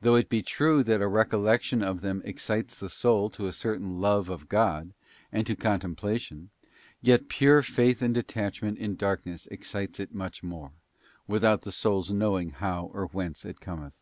Though 0.00 0.16
it 0.16 0.28
be 0.28 0.42
true 0.42 0.82
that 0.82 0.98
the 0.98 1.06
recollection 1.06 1.84
of 1.84 2.00
them 2.00 2.20
excites 2.24 2.76
the 2.76 2.88
soul 2.88 3.30
to 3.30 3.46
a 3.46 3.52
certain 3.52 4.00
love 4.00 4.28
of 4.28 4.48
God, 4.48 4.92
and 5.30 5.46
to 5.46 5.54
Contemplation, 5.54 6.50
yet 7.00 7.28
pure 7.28 7.62
faith 7.62 8.02
and 8.02 8.12
detachment 8.12 8.76
in 8.78 8.96
darkness 8.96 9.46
excites 9.52 10.00
it 10.00 10.12
much 10.12 10.42
more, 10.42 10.72
without 11.28 11.60
the 11.62 11.70
soul's 11.70 12.10
know 12.10 12.40
ing 12.40 12.48
how 12.50 12.90
or 12.92 13.06
whence 13.06 13.44
it 13.44 13.60
cometh. 13.60 13.94